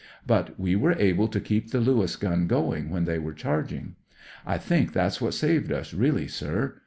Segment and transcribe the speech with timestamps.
[0.25, 3.97] But we were able to keep the Lewis gun going when they were charging.
[4.47, 6.79] I think that's what saved us, really, sir.